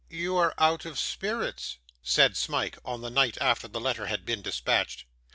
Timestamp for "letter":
3.79-4.07